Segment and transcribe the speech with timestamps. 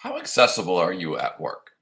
[0.00, 1.72] How accessible are you at work?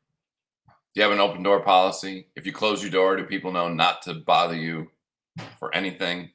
[0.66, 2.26] Do you have an open door policy?
[2.34, 4.90] If you close your door, do people know not to bother you
[5.60, 6.30] for anything?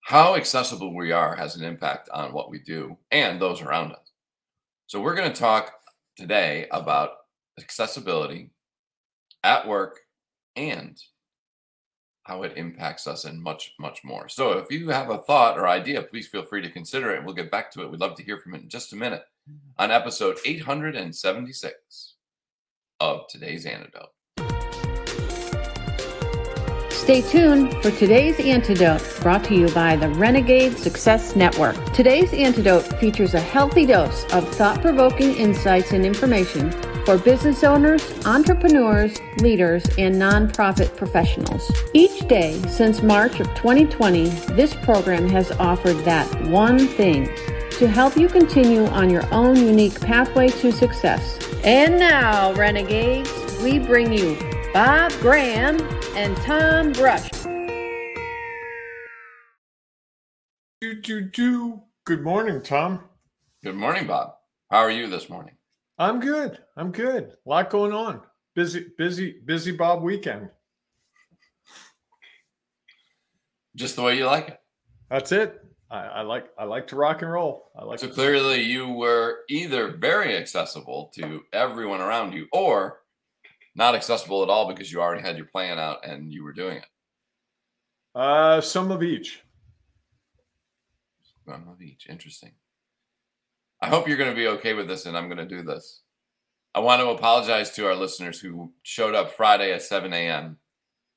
[0.00, 4.10] How accessible we are has an impact on what we do and those around us.
[4.86, 5.74] So, we're going to talk
[6.16, 7.10] today about
[7.60, 8.52] accessibility
[9.44, 9.98] at work
[10.54, 10.98] and
[12.22, 14.30] how it impacts us and much, much more.
[14.30, 17.22] So, if you have a thought or idea, please feel free to consider it.
[17.22, 17.90] We'll get back to it.
[17.90, 19.24] We'd love to hear from it in just a minute
[19.78, 22.14] on episode 876
[23.00, 24.10] of today's antidote.
[26.90, 31.76] Stay tuned for today's antidote brought to you by the Renegade Success Network.
[31.92, 36.72] Today's antidote features a healthy dose of thought provoking insights and information
[37.04, 41.70] for business owners, entrepreneurs, leaders, and nonprofit professionals.
[41.94, 47.28] Each day since March of 2020, this program has offered that one thing
[47.78, 51.38] to help you continue on your own unique pathway to success.
[51.62, 53.30] And now, Renegades,
[53.62, 54.38] we bring you
[54.72, 55.80] Bob Graham
[56.14, 57.28] and Tom Brush.
[60.80, 61.82] Do, do, do.
[62.04, 63.00] Good morning, Tom.
[63.62, 64.36] Good morning, Bob.
[64.70, 65.56] How are you this morning?
[65.98, 66.58] I'm good.
[66.76, 67.32] I'm good.
[67.46, 68.22] A lot going on.
[68.54, 70.48] Busy, busy, busy Bob weekend.
[73.74, 74.60] Just the way you like it.
[75.10, 75.65] That's it.
[75.90, 77.70] I, I like I like to rock and roll.
[77.78, 83.00] I like So clearly, you were either very accessible to everyone around you or
[83.74, 86.78] not accessible at all because you already had your plan out and you were doing
[86.78, 86.86] it.
[88.14, 89.42] uh some of each.
[91.46, 92.08] Some of each.
[92.08, 92.52] Interesting.
[93.80, 96.02] I hope you're going to be okay with this, and I'm going to do this.
[96.74, 100.58] I want to apologize to our listeners who showed up Friday at 7 a.m.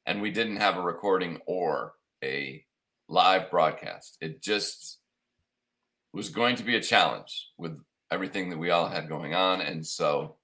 [0.05, 2.63] and we didn't have a recording or a
[3.09, 4.17] live broadcast.
[4.21, 4.99] It just
[6.13, 7.77] was going to be a challenge with
[8.11, 9.61] everything that we all had going on.
[9.61, 10.37] And so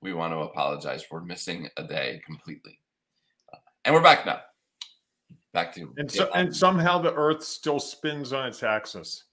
[0.00, 2.78] we want to apologize for missing a day completely.
[3.52, 4.40] Uh, and we're back now.
[5.52, 9.24] Back to And so, and somehow the earth still spins on its axis.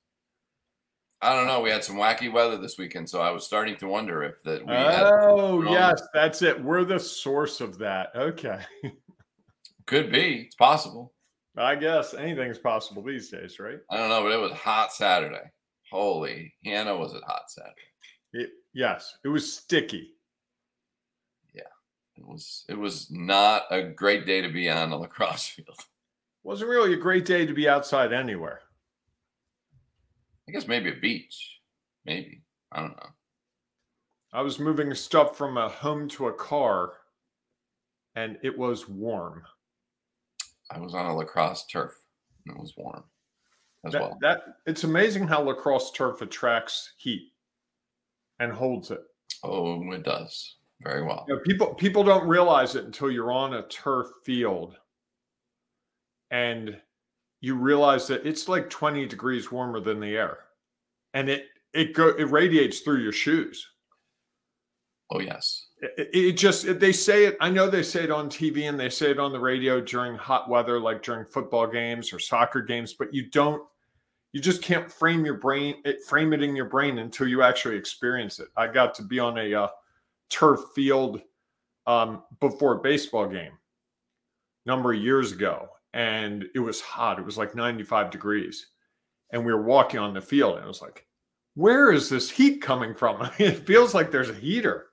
[1.22, 1.61] I don't know.
[1.61, 4.66] We had some wacky weather this weekend, so I was starting to wonder if that
[4.66, 6.61] we Oh, yes, that's it.
[6.61, 8.11] We're the source of that.
[8.16, 8.59] Okay.
[9.85, 10.44] could be.
[10.45, 11.15] It's possible.
[11.57, 13.79] I guess anything's possible these days, right?
[13.89, 15.51] I don't know, but it was hot Saturday.
[15.89, 17.75] Holy Hannah, was it hot Saturday?
[18.33, 20.11] It, yes, it was sticky.
[21.53, 21.61] Yeah,
[22.17, 22.66] it was.
[22.67, 25.79] It was not a great day to be on a lacrosse field.
[26.43, 28.61] Wasn't really a great day to be outside anywhere.
[30.47, 31.59] I guess maybe a beach.
[32.05, 32.41] Maybe
[32.72, 33.09] I don't know.
[34.33, 36.93] I was moving stuff from a home to a car,
[38.16, 39.43] and it was warm.
[40.72, 41.94] I was on a lacrosse turf
[42.46, 43.03] and it was warm
[43.86, 44.18] as That, well.
[44.22, 47.31] that it's amazing how lacrosse turf attracts heat
[48.40, 49.02] and holds it.
[49.44, 51.26] Oh, it does very well.
[51.28, 54.78] You know, people people don't realize it until you're on a turf field,
[56.31, 56.80] and
[57.42, 60.40] you realize that it's like 20 degrees warmer than the air,
[61.14, 63.68] and it it go it radiates through your shoes.
[65.12, 65.68] Oh yes.
[65.97, 68.90] It, it just they say it i know they say it on tv and they
[68.90, 72.94] say it on the radio during hot weather like during football games or soccer games
[72.94, 73.62] but you don't
[74.31, 77.78] you just can't frame your brain it frame it in your brain until you actually
[77.78, 78.50] experience it.
[78.57, 79.68] I got to be on a uh,
[80.29, 81.22] turf field
[81.88, 83.53] um, before a baseball game
[84.66, 88.67] number of years ago and it was hot it was like 95 degrees
[89.31, 91.06] and we were walking on the field and it was like
[91.56, 93.29] where is this heat coming from?
[93.40, 94.88] It feels like there's a heater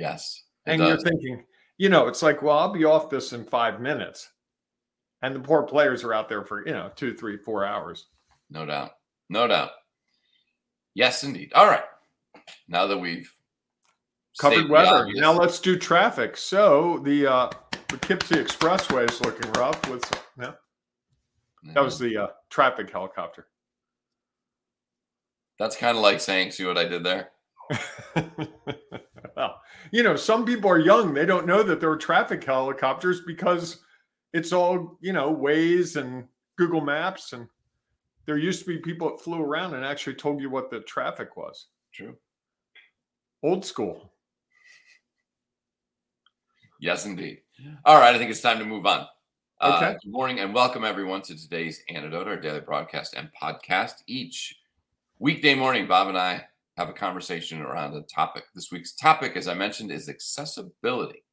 [0.00, 0.42] Yes.
[0.66, 1.44] and you're thinking,
[1.78, 4.30] you know, it's like, well, I'll be off this in five minutes.
[5.22, 8.06] And the poor players are out there for, you know, two, three, four hours.
[8.50, 8.92] No doubt.
[9.28, 9.70] No doubt.
[10.94, 11.52] Yes, indeed.
[11.54, 11.84] All right.
[12.68, 13.30] Now that we've
[14.38, 15.08] Covered weather.
[15.14, 16.36] Now let's do traffic.
[16.36, 20.04] So the uh the Poughkeepsie Expressway is looking rough with
[20.38, 20.52] yeah,
[21.72, 23.46] that was the uh, traffic helicopter.
[25.58, 27.30] That's kind of like saying, "See what I did there."
[29.36, 29.60] well,
[29.92, 31.12] you know, some people are young.
[31.12, 33.80] They don't know that there are traffic helicopters because
[34.32, 36.24] it's all, you know, Waze and
[36.56, 37.34] Google Maps.
[37.34, 37.46] And
[38.24, 41.36] there used to be people that flew around and actually told you what the traffic
[41.36, 41.66] was.
[41.92, 42.16] True.
[43.42, 44.10] Old school.
[46.80, 47.40] Yes, indeed.
[47.84, 49.06] All right, I think it's time to move on.
[49.60, 49.96] Uh, Okay.
[50.02, 54.02] good morning and welcome everyone to today's Antidote, our daily broadcast and podcast.
[54.06, 54.56] Each
[55.18, 56.44] weekday morning, Bob and I
[56.76, 58.44] have a conversation around a topic.
[58.54, 61.24] This week's topic, as I mentioned, is accessibility.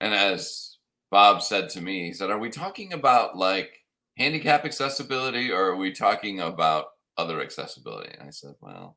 [0.00, 0.78] And as
[1.10, 3.72] Bob said to me, he said, Are we talking about like
[4.18, 6.86] handicap accessibility or are we talking about
[7.18, 8.10] other accessibility?
[8.18, 8.96] And I said, Well,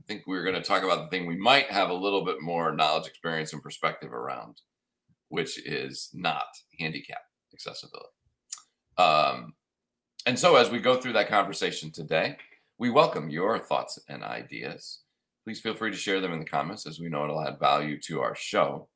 [0.00, 2.40] I think we're going to talk about the thing we might have a little bit
[2.40, 4.62] more knowledge, experience, and perspective around,
[5.28, 6.46] which is not
[6.78, 7.20] handicap
[7.52, 8.08] accessibility.
[8.96, 9.54] Um,
[10.24, 12.36] and so, as we go through that conversation today,
[12.78, 15.00] we welcome your thoughts and ideas.
[15.44, 17.98] Please feel free to share them in the comments as we know it'll add value
[18.02, 18.88] to our show.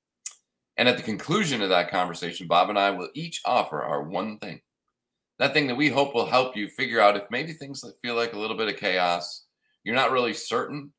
[0.77, 4.39] And at the conclusion of that conversation, Bob and I will each offer our one
[4.39, 4.61] thing.
[5.41, 8.35] That thing that we hope will help you figure out if maybe things feel like
[8.35, 9.47] a little bit of chaos,
[9.83, 10.93] you're not really certain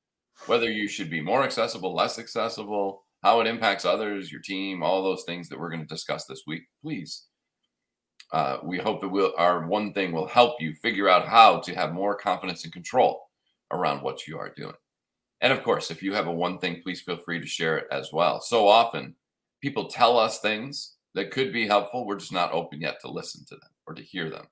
[0.47, 5.01] whether you should be more accessible, less accessible, how it impacts others, your team, all
[5.01, 6.63] those things that we're going to discuss this week.
[6.81, 7.27] Please
[8.33, 11.75] uh, we hope that we'll, our one thing will help you figure out how to
[11.75, 13.29] have more confidence and control
[13.71, 14.73] around what you are doing.
[15.41, 17.87] And of course, if you have a one thing, please feel free to share it
[17.91, 18.41] as well.
[18.41, 19.15] So often,
[19.61, 22.07] people tell us things that could be helpful.
[22.07, 24.47] We're just not open yet to listen to them or to hear them.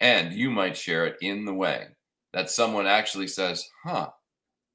[0.00, 1.86] And you might share it in the way
[2.34, 4.10] that someone actually says, huh,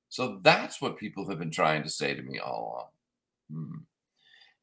[0.08, 2.90] so that's what people have been trying to say to me all
[3.52, 3.66] along.
[3.66, 3.78] Hmm.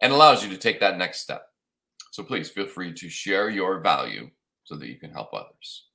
[0.01, 1.47] And allows you to take that next step
[2.17, 4.31] so please feel free to share your value
[4.65, 5.89] so that you can help others.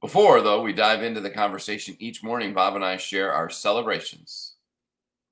[0.00, 4.54] Before, though, we dive into the conversation each morning, Bob and I share our celebrations.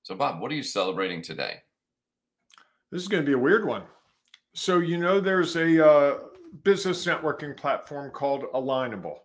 [0.03, 1.63] So, Bob, what are you celebrating today?
[2.93, 3.85] This is going to be a weird one.
[4.53, 6.19] So, you know, there's a uh,
[6.63, 9.21] business networking platform called Alignable.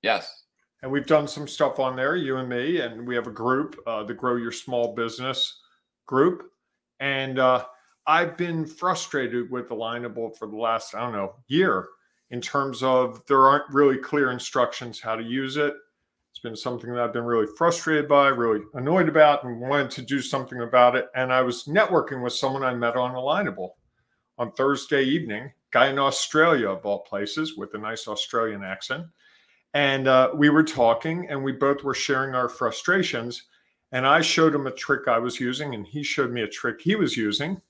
[0.00, 0.44] Yes.
[0.80, 3.78] And we've done some stuff on there, you and me, and we have a group,
[3.86, 5.60] uh, the Grow Your Small Business
[6.06, 6.50] group.
[7.00, 7.66] And uh,
[8.06, 11.88] I've been frustrated with Alignable for the last, I don't know, year
[12.30, 15.74] in terms of there aren't really clear instructions how to use it.
[16.30, 20.02] It's been something that I've been really frustrated by, really annoyed about, and wanted to
[20.02, 21.08] do something about it.
[21.14, 23.70] And I was networking with someone I met on Alignable
[24.38, 29.06] on Thursday evening, guy in Australia of all places with a nice Australian accent.
[29.74, 33.42] And uh, we were talking, and we both were sharing our frustrations.
[33.92, 36.80] And I showed him a trick I was using, and he showed me a trick
[36.80, 37.60] he was using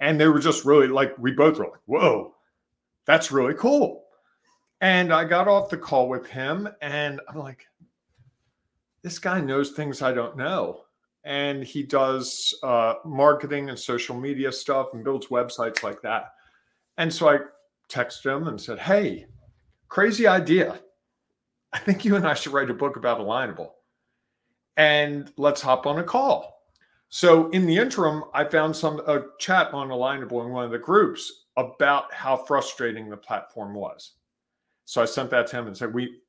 [0.00, 2.34] and they were just really like we both were like whoa
[3.06, 4.04] that's really cool.
[4.80, 7.66] And i got off the call with him and i'm like
[9.02, 10.80] this guy knows things i don't know.
[11.26, 16.32] And he does uh, marketing and social media stuff and builds websites like that.
[16.98, 17.38] And so i
[17.88, 19.26] texted him and said hey
[19.88, 20.80] crazy idea.
[21.72, 23.70] I think you and i should write a book about alignable.
[24.76, 26.53] And let's hop on a call
[27.14, 30.80] so in the interim, I found some a chat on Alignable in one of the
[30.80, 34.14] groups about how frustrating the platform was.
[34.84, 36.22] So I sent that to him and said, "We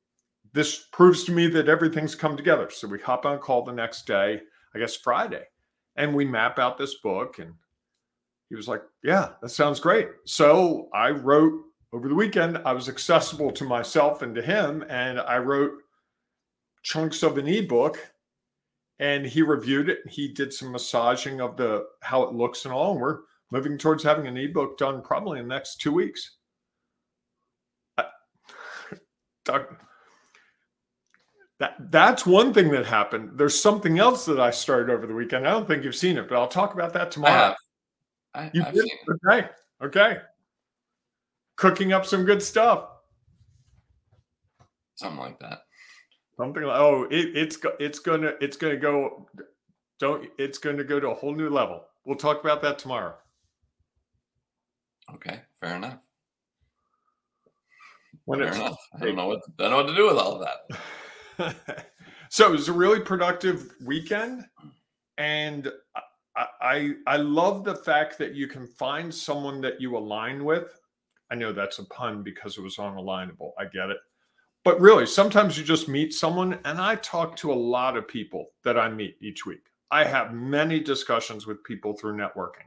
[0.52, 3.72] this proves to me that everything's come together." So we hop on a call the
[3.72, 4.40] next day,
[4.76, 5.48] I guess Friday,
[5.96, 7.40] and we map out this book.
[7.40, 7.52] And
[8.48, 12.58] he was like, "Yeah, that sounds great." So I wrote over the weekend.
[12.58, 15.82] I was accessible to myself and to him, and I wrote
[16.84, 17.98] chunks of an ebook
[18.98, 20.00] and he reviewed it.
[20.08, 22.92] He did some massaging of the how it looks and all.
[22.92, 23.20] And we're
[23.50, 26.36] moving towards having an ebook done probably in the next two weeks.
[29.44, 29.76] Doug,
[31.60, 33.38] that that's one thing that happened.
[33.38, 35.46] There's something else that I started over the weekend.
[35.46, 37.32] I don't think you've seen it, but I'll talk about that tomorrow.
[37.32, 37.56] I have.
[38.34, 38.90] I, you I've did?
[39.24, 39.48] Okay.
[39.82, 40.18] Okay.
[41.56, 42.88] Cooking up some good stuff.
[44.96, 45.60] Something like that.
[46.36, 49.26] Something like oh, it, it's it's gonna it's gonna go.
[49.98, 51.84] Don't it's going to go to a whole new level.
[52.04, 53.14] We'll talk about that tomorrow.
[55.14, 56.00] Okay, fair enough.
[58.26, 58.76] When fair enough.
[58.94, 60.46] I don't know what I don't know what to do with all of
[61.38, 61.56] that.
[62.28, 64.44] so it was a really productive weekend,
[65.16, 65.72] and
[66.36, 70.78] I, I I love the fact that you can find someone that you align with.
[71.30, 73.52] I know that's a pun because it was on alignable.
[73.58, 73.98] I get it
[74.66, 78.48] but really, sometimes you just meet someone, and I talk to a lot of people
[78.64, 79.64] that I meet each week.
[79.92, 82.66] I have many discussions with people through networking.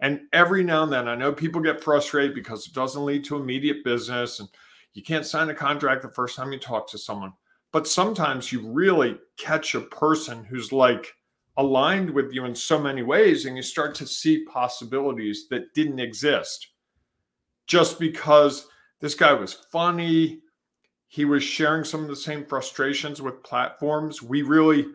[0.00, 3.36] And every now and then, I know people get frustrated because it doesn't lead to
[3.36, 4.48] immediate business and
[4.94, 7.32] you can't sign a contract the first time you talk to someone.
[7.70, 11.14] But sometimes you really catch a person who's like
[11.58, 16.00] aligned with you in so many ways, and you start to see possibilities that didn't
[16.00, 16.70] exist
[17.68, 18.66] just because
[18.98, 20.40] this guy was funny
[21.10, 24.22] he was sharing some of the same frustrations with platforms.
[24.22, 24.86] We really,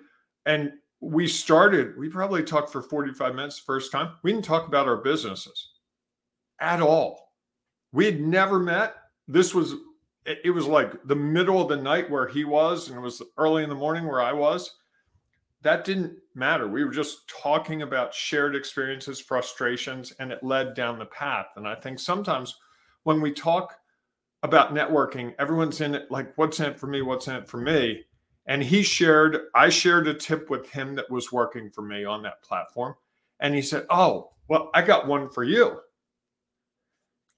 [0.45, 4.13] and we started, we probably talked for 45 minutes the first time.
[4.23, 5.71] We didn't talk about our businesses
[6.61, 7.33] at all.
[7.91, 8.95] We had never met.
[9.27, 9.75] This was,
[10.25, 13.63] it was like the middle of the night where he was, and it was early
[13.63, 14.73] in the morning where I was.
[15.63, 16.69] That didn't matter.
[16.69, 21.47] We were just talking about shared experiences, frustrations, and it led down the path.
[21.57, 22.55] And I think sometimes
[23.03, 23.75] when we talk
[24.45, 27.01] about networking, everyone's in it like, what's in it for me?
[27.01, 28.03] What's in it for me?
[28.45, 32.21] And he shared, I shared a tip with him that was working for me on
[32.23, 32.93] that platform.
[33.39, 35.79] And he said, Oh, well, I got one for you.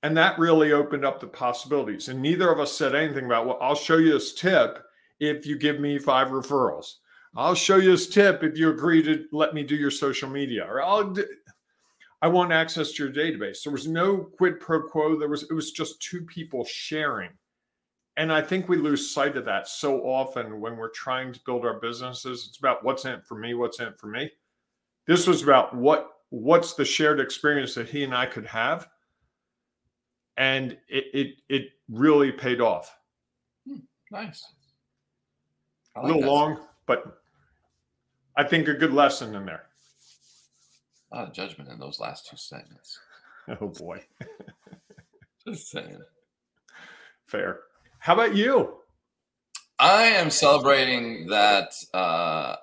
[0.03, 2.09] And that really opened up the possibilities.
[2.09, 4.83] And neither of us said anything about, well, I'll show you this tip
[5.19, 6.95] if you give me five referrals.
[7.35, 10.65] I'll show you this tip if you agree to let me do your social media,
[10.69, 11.11] or I'll.
[11.11, 11.25] Do,
[12.21, 13.63] I want access to your database.
[13.63, 15.17] There was no quid pro quo.
[15.17, 17.29] There was it was just two people sharing.
[18.17, 21.63] And I think we lose sight of that so often when we're trying to build
[21.63, 22.47] our businesses.
[22.47, 24.31] It's about what's in it for me, what's in it for me.
[25.05, 28.89] This was about what what's the shared experience that he and I could have.
[30.37, 32.97] And it it, it really paid off.
[33.67, 33.77] Hmm,
[34.11, 34.43] nice.
[35.95, 36.27] Like a little that.
[36.27, 37.21] long, but
[38.35, 39.66] I think a good lesson in there.
[41.11, 42.99] A lot of judgment in those last two segments.
[43.61, 44.03] Oh boy.
[45.47, 46.01] Just saying.
[47.27, 47.61] Fair.
[47.99, 48.79] How about you?
[49.79, 52.57] I am celebrating that uh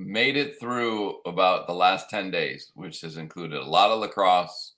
[0.00, 4.72] made it through about the last 10 days, which has included a lot of lacrosse,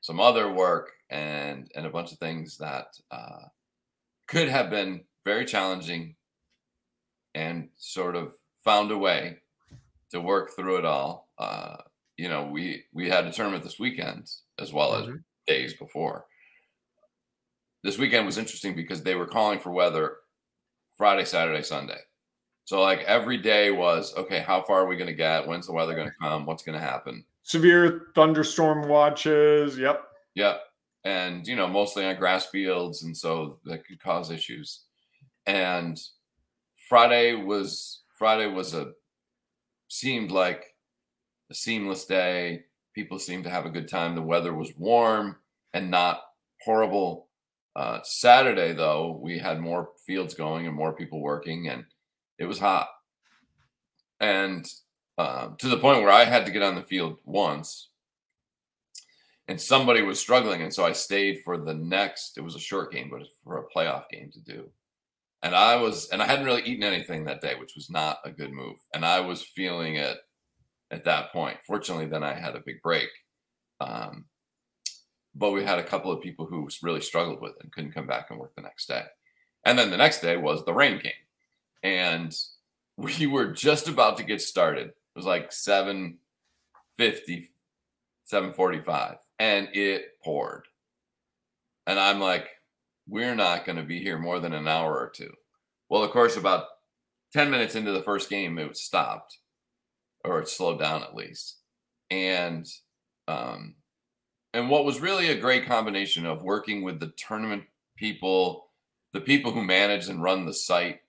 [0.00, 3.44] some other work, and and a bunch of things that uh
[4.26, 6.16] could have been very challenging
[7.34, 8.32] and sort of
[8.64, 9.36] found a way
[10.10, 11.28] to work through it all.
[11.38, 11.76] Uh,
[12.18, 15.12] you know, we we had a tournament this weekend as well mm-hmm.
[15.12, 16.26] as days before.
[17.84, 20.16] This weekend was interesting because they were calling for weather
[20.96, 22.00] Friday, Saturday, Sunday.
[22.64, 24.40] So like every day was okay.
[24.40, 25.46] How far are we going to get?
[25.46, 26.44] When's the weather going to come?
[26.44, 27.24] What's going to happen?
[27.44, 29.78] Severe thunderstorm watches.
[29.78, 30.02] Yep.
[30.34, 30.60] Yep.
[31.04, 34.82] And you know, mostly on grass fields, and so that could cause issues.
[35.46, 35.98] And
[36.88, 38.90] Friday was Friday was a
[39.88, 40.64] seemed like
[41.50, 42.64] a seamless day.
[42.94, 44.14] People seemed to have a good time.
[44.14, 45.36] The weather was warm
[45.72, 46.22] and not
[46.62, 47.28] horrible.
[47.76, 51.84] Uh, Saturday, though, we had more fields going and more people working, and
[52.38, 52.88] it was hot.
[54.20, 54.66] And
[55.16, 57.90] uh, to the point where I had to get on the field once,
[59.46, 62.36] and somebody was struggling, and so I stayed for the next.
[62.36, 64.68] It was a short game, but for a playoff game to do.
[65.42, 68.30] And I was, and I hadn't really eaten anything that day, which was not a
[68.30, 68.76] good move.
[68.92, 70.18] And I was feeling it
[70.90, 71.58] at that point.
[71.66, 73.08] Fortunately, then I had a big break.
[73.80, 74.24] Um,
[75.34, 78.06] but we had a couple of people who really struggled with it and couldn't come
[78.06, 79.04] back and work the next day.
[79.64, 81.12] And then the next day was the rain came.
[81.82, 82.36] And
[82.96, 84.88] we were just about to get started.
[84.88, 87.50] It was like 750,
[88.24, 90.66] 745, and it poured.
[91.86, 92.48] And I'm like,
[93.06, 95.32] we're not going to be here more than an hour or two.
[95.88, 96.64] Well, of course, about
[97.32, 99.38] 10 minutes into the first game, it stopped
[100.28, 101.56] or it slowed down at least.
[102.10, 102.66] And,
[103.26, 103.74] um,
[104.54, 107.64] and what was really a great combination of working with the tournament
[107.96, 108.70] people,
[109.12, 111.00] the people who manage and run the site,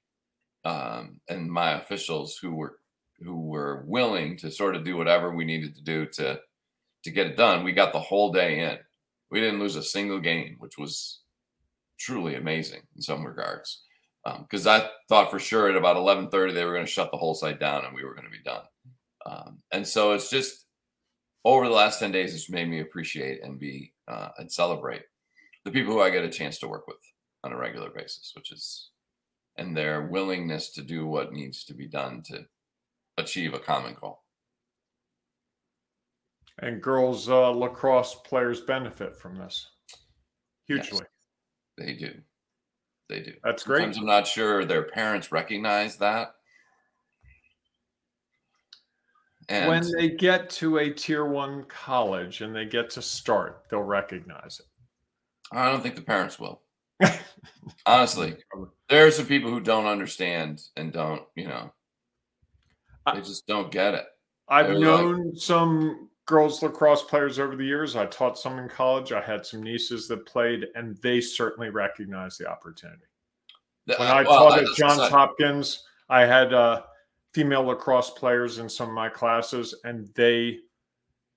[0.66, 2.80] um, and my officials who were
[3.22, 6.40] who were willing to sort of do whatever we needed to do to
[7.04, 7.64] to get it done.
[7.64, 8.78] We got the whole day in.
[9.32, 11.22] We didn't lose a single game, which was
[12.00, 13.84] truly amazing in some regards.
[14.26, 17.18] Because um, I thought for sure at about 11:30 they were going to shut the
[17.18, 18.64] whole site down and we were going to be done.
[19.26, 20.66] Um, and so it's just
[21.46, 25.04] over the last 10 days, it's made me appreciate and be uh, and celebrate
[25.66, 26.98] the people who I get a chance to work with
[27.44, 28.92] on a regular basis, which is
[29.58, 32.46] and their willingness to do what needs to be done to
[33.18, 34.24] achieve a common goal.
[36.60, 39.68] And girls uh, lacrosse players benefit from this
[40.66, 41.00] hugely.
[41.00, 41.08] Yes.
[41.78, 42.14] They do.
[43.10, 43.34] They do.
[43.44, 43.80] That's great.
[43.80, 46.36] Sometimes I'm not sure their parents recognize that.
[49.50, 53.82] And when they get to a tier one college and they get to start, they'll
[53.82, 54.66] recognize it.
[55.52, 56.62] I don't think the parents will.
[57.86, 58.38] Honestly,
[58.90, 61.74] there are some people who don't understand and don't, you know,
[63.12, 64.06] they just don't get it.
[64.48, 67.96] I've They're known like, some girls lacrosse players over the years.
[67.96, 69.12] I taught some in college.
[69.12, 73.02] I had some nieces that played, and they certainly recognized the opportunity.
[73.86, 76.84] When I well, taught at Johns Hopkins, I had uh,
[77.40, 80.60] female lacrosse players in some of my classes, and they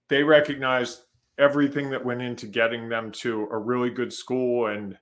[0.08, 1.02] they recognized
[1.38, 4.98] everything that went into getting them to a really good school and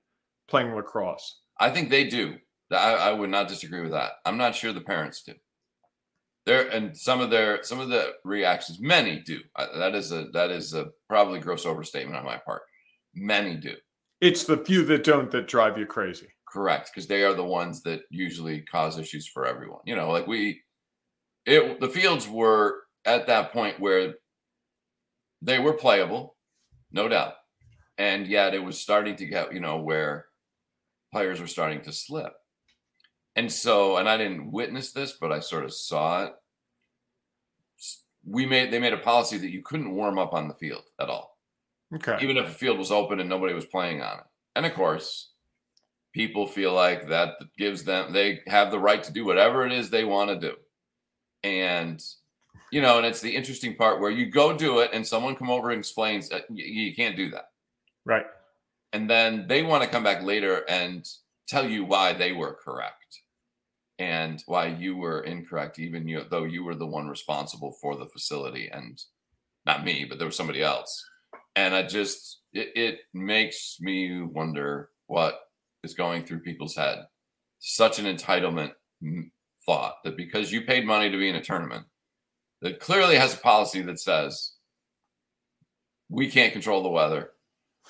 [0.47, 1.39] playing lacrosse.
[1.59, 2.37] I think they do.
[2.71, 4.11] I, I would not disagree with that.
[4.25, 5.33] I'm not sure the parents do
[6.45, 9.39] there and some of their some of the reactions many do
[9.75, 12.63] that is a that is a probably gross overstatement on my part
[13.13, 13.75] many do
[14.21, 17.83] it's the few that don't that drive you crazy correct because they are the ones
[17.83, 20.59] that usually cause issues for everyone you know like we
[21.45, 24.15] it the fields were at that point where
[25.41, 26.35] they were playable
[26.91, 27.33] no doubt
[27.97, 30.27] and yet it was starting to get you know where
[31.11, 32.33] players were starting to slip
[33.35, 36.33] And so, and I didn't witness this, but I sort of saw it.
[38.25, 41.09] We made they made a policy that you couldn't warm up on the field at
[41.09, 41.37] all.
[41.95, 42.17] Okay.
[42.21, 44.25] Even if the field was open and nobody was playing on it.
[44.55, 45.31] And of course,
[46.13, 49.89] people feel like that gives them they have the right to do whatever it is
[49.89, 50.55] they want to do.
[51.43, 52.03] And
[52.71, 55.49] you know, and it's the interesting part where you go do it and someone come
[55.49, 57.49] over and explains that you, can't do that.
[58.05, 58.25] Right.
[58.93, 61.05] And then they want to come back later and
[61.47, 63.21] tell you why they were correct
[63.99, 68.07] and why you were incorrect, even you, though you were the one responsible for the
[68.07, 69.03] facility and
[69.65, 71.05] not me, but there was somebody else.
[71.57, 75.41] And I just, it, it makes me wonder what
[75.83, 77.05] is going through people's head.
[77.59, 78.71] Such an entitlement
[79.71, 81.85] thought that because you paid money to be in a tournament,
[82.61, 84.53] that clearly has a policy that says
[86.09, 87.31] we can't control the weather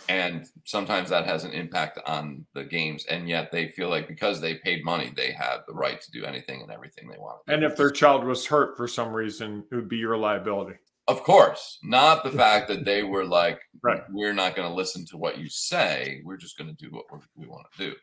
[0.08, 4.40] and sometimes that has an impact on the games and yet they feel like because
[4.40, 7.64] they paid money they have the right to do anything and everything they want and
[7.64, 10.78] if their child was hurt for some reason it would be your liability.
[11.08, 14.04] Of course not the fact that they were like right.
[14.12, 17.06] We're not going to listen to what you say we're just going to do what
[17.36, 17.96] we want to do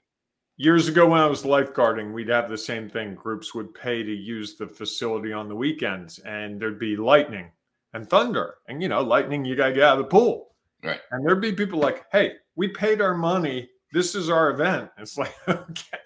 [0.59, 4.13] years ago when i was lifeguarding we'd have the same thing groups would pay to
[4.13, 7.51] use the facility on the weekends and there'd be lightning
[7.95, 10.49] and thunder and you know lightning you got to get out of the pool
[10.83, 11.01] Right.
[11.11, 13.69] And there'd be people like, hey, we paid our money.
[13.93, 14.91] This is our event.
[14.99, 15.99] It's like, okay.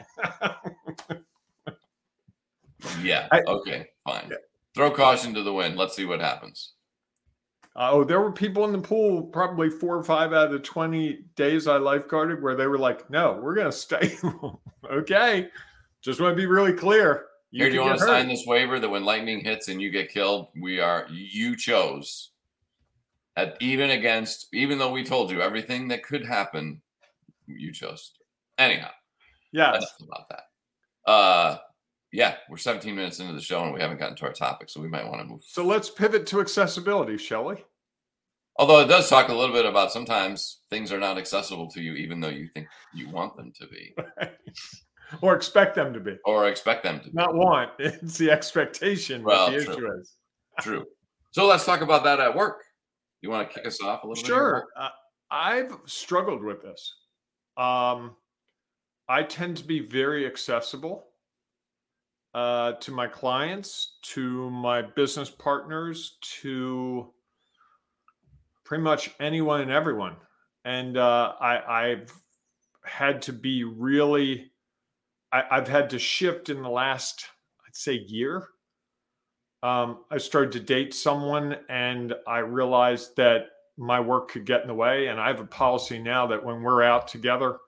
[3.02, 3.28] yeah.
[3.46, 3.86] Okay.
[4.04, 4.28] Fine.
[4.30, 4.36] Yeah.
[4.74, 5.76] Throw caution to the wind.
[5.76, 6.72] Let's see what happens.
[7.74, 10.58] Uh, oh, there were people in the pool probably four or five out of the
[10.58, 14.14] 20 days I lifeguarded where they were like, no, we're going to stay.
[14.90, 15.48] okay.
[16.02, 17.26] Just want to be really clear.
[17.50, 18.10] You Here, do you want to hurt.
[18.10, 22.30] sign this waiver that when lightning hits and you get killed, we are, you chose
[23.36, 26.80] at even against, even though we told you everything that could happen,
[27.46, 28.12] you chose.
[28.58, 28.90] Anyhow,
[29.52, 31.10] yeah, about that.
[31.10, 31.58] Uh,
[32.12, 34.80] yeah, we're 17 minutes into the show and we haven't gotten to our topic, so
[34.80, 35.42] we might want to move.
[35.46, 37.56] So let's pivot to accessibility, shall we?
[38.62, 41.94] Although it does talk a little bit about sometimes things are not accessible to you,
[41.94, 43.92] even though you think you want them to be.
[45.20, 46.16] or expect them to be.
[46.24, 47.10] Or expect them to be.
[47.12, 47.72] Not want.
[47.80, 49.24] It's the expectation.
[49.24, 49.74] Well, the true.
[49.74, 50.14] issue is.
[50.60, 50.84] true.
[51.32, 52.62] So let's talk about that at work.
[53.20, 54.28] You want to kick us off a little sure.
[54.28, 54.36] bit?
[54.36, 54.66] Sure.
[54.76, 54.88] Uh,
[55.32, 56.94] I've struggled with this.
[57.56, 58.14] Um,
[59.08, 61.08] I tend to be very accessible
[62.32, 67.12] uh, to my clients, to my business partners, to
[68.72, 70.16] pretty much anyone and everyone.
[70.64, 72.10] And uh, I, I've
[72.86, 74.50] had to be really,
[75.30, 77.26] I, I've had to shift in the last,
[77.66, 78.46] I'd say, year
[79.62, 84.68] um, I started to date someone and I realized that my work could get in
[84.68, 85.08] the way.
[85.08, 87.58] And I have a policy now that when we're out together,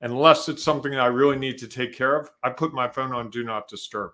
[0.00, 3.12] unless it's something that I really need to take care of, I put my phone
[3.12, 4.12] on do not disturb.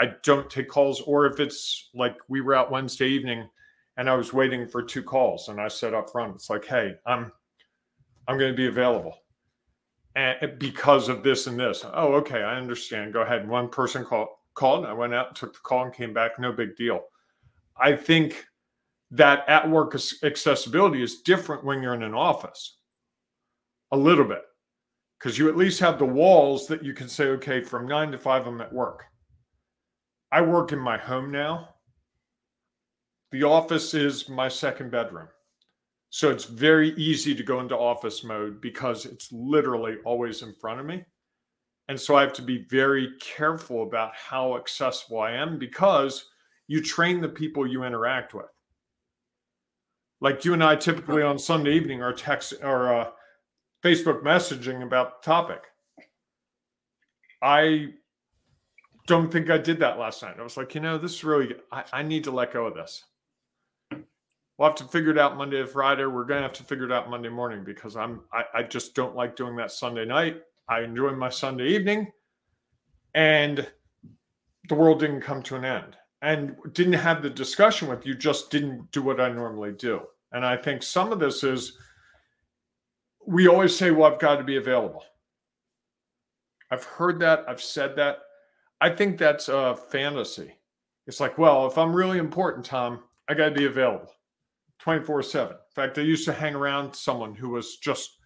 [0.00, 3.48] I don't take calls, or if it's like we were out Wednesday evening
[3.98, 6.94] and I was waiting for two calls, and I said up front, it's like, hey,
[7.04, 7.30] I'm
[8.28, 9.18] I'm going to be available.
[10.14, 11.84] And because of this and this.
[11.92, 13.12] Oh, okay, I understand.
[13.12, 13.42] Go ahead.
[13.42, 14.86] And One person called called.
[14.86, 16.38] I went out, took the call, and came back.
[16.38, 17.00] No big deal.
[17.80, 18.46] I think
[19.10, 22.78] that at work accessibility is different when you're in an office,
[23.92, 24.42] a little bit,
[25.18, 28.18] because you at least have the walls that you can say, okay, from nine to
[28.18, 29.04] five, I'm at work.
[30.30, 31.76] I work in my home now.
[33.30, 35.28] The office is my second bedroom.
[36.10, 40.80] So it's very easy to go into office mode because it's literally always in front
[40.80, 41.04] of me.
[41.88, 46.26] And so I have to be very careful about how accessible I am because
[46.66, 48.46] you train the people you interact with.
[50.20, 53.10] Like you and I typically on Sunday evening are text or uh,
[53.84, 55.62] Facebook messaging about the topic.
[57.40, 57.88] I
[59.06, 60.36] don't think I did that last night.
[60.38, 62.74] I was like, you know, this is really, I, I need to let go of
[62.74, 63.04] this.
[64.58, 66.04] We'll have to figure it out Monday to Friday.
[66.04, 68.92] We're going to have to figure it out Monday morning because I'm, I, I just
[68.96, 70.42] don't like doing that Sunday night.
[70.68, 72.10] I enjoy my Sunday evening,
[73.14, 73.66] and
[74.68, 75.96] the world didn't come to an end.
[76.20, 80.02] And didn't have the discussion with you, just didn't do what I normally do.
[80.32, 81.78] And I think some of this is
[83.24, 85.04] we always say, well, I've got to be available.
[86.72, 88.18] I've heard that, I've said that.
[88.80, 90.56] I think that's a fantasy.
[91.06, 94.12] It's like, well, if I'm really important, Tom, I got to be available
[94.78, 95.52] 24 7.
[95.52, 98.18] In fact, I used to hang around someone who was just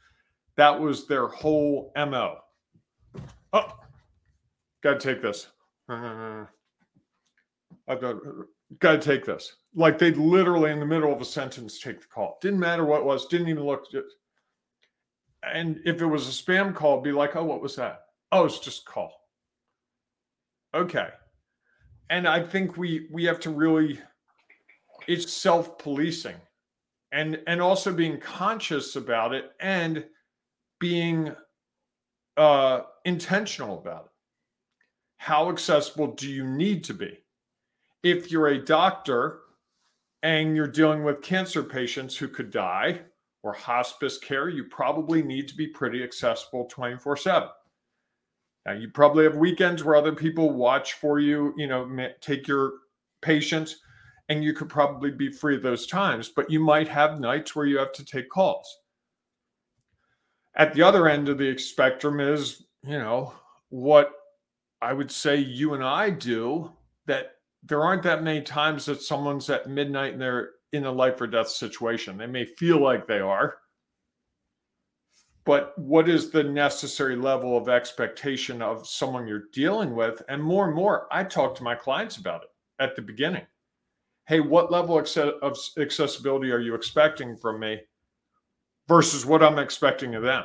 [0.56, 2.36] that was their whole MO.
[3.52, 3.72] Oh,
[4.82, 5.48] got to take this.
[5.88, 6.48] I've
[8.00, 8.16] got,
[8.78, 9.56] got to take this.
[9.74, 12.38] Like they'd literally in the middle of a sentence take the call.
[12.40, 13.86] Didn't matter what it was, didn't even look.
[13.92, 14.04] At it.
[15.42, 18.02] And if it was a spam call, be like, oh, what was that?
[18.30, 19.12] Oh, it's just call.
[20.74, 21.08] Okay.
[22.10, 23.98] And I think we we have to really
[25.06, 26.36] it's self-policing
[27.12, 30.04] and and also being conscious about it and
[30.80, 31.34] being
[32.36, 34.10] uh intentional about it.
[35.18, 37.18] How accessible do you need to be?
[38.02, 39.40] If you're a doctor
[40.22, 43.02] and you're dealing with cancer patients who could die
[43.42, 47.48] or hospice care, you probably need to be pretty accessible 24 7.
[48.64, 52.72] Now, you probably have weekends where other people watch for you, you know, take your
[53.20, 53.76] patients,
[54.28, 57.78] and you could probably be free those times, but you might have nights where you
[57.78, 58.78] have to take calls.
[60.54, 63.34] At the other end of the spectrum is, you know,
[63.70, 64.12] what
[64.80, 66.72] I would say you and I do
[67.06, 67.32] that
[67.62, 71.26] there aren't that many times that someone's at midnight and they're in a life or
[71.26, 72.18] death situation.
[72.18, 73.56] They may feel like they are,
[75.44, 80.22] but what is the necessary level of expectation of someone you're dealing with?
[80.28, 83.46] And more and more, I talk to my clients about it at the beginning.
[84.28, 87.80] Hey, what level of accessibility are you expecting from me
[88.88, 90.44] versus what I'm expecting of them?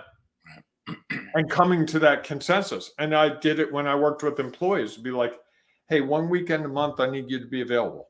[1.35, 2.91] and coming to that consensus.
[2.99, 5.33] And I did it when I worked with employees, to be like,
[5.89, 8.09] hey, one weekend a month, I need you to be available.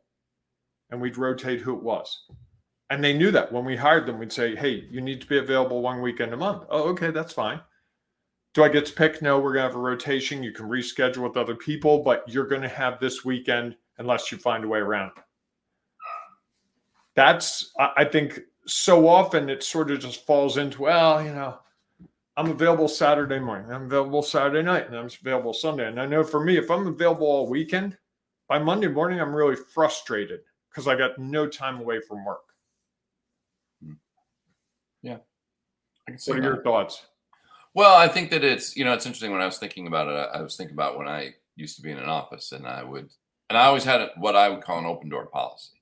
[0.90, 2.26] And we'd rotate who it was.
[2.90, 5.40] And they knew that when we hired them, we'd say, hey, you need to be
[5.40, 6.64] available one weekend a month.
[6.70, 7.60] Oh, okay, that's fine.
[8.54, 9.22] Do I get to pick?
[9.22, 10.42] No, we're going to have a rotation.
[10.42, 14.38] You can reschedule with other people, but you're going to have this weekend unless you
[14.38, 15.12] find a way around.
[17.18, 21.58] That's, I think, so often it sort of just falls into, well, you know,
[22.38, 25.88] I'm available Saturday morning, I'm available Saturday night, and I'm available Sunday.
[25.88, 27.98] And I know for me, if I'm available all weekend,
[28.48, 32.44] by Monday morning, I'm really frustrated because I got no time away from work.
[33.84, 33.94] Hmm.
[35.02, 35.18] Yeah.
[36.08, 37.08] i what are your thoughts?
[37.74, 40.30] Well, I think that it's, you know, it's interesting when I was thinking about it.
[40.36, 43.10] I was thinking about when I used to be in an office and I would,
[43.50, 45.78] and I always had what I would call an open door policy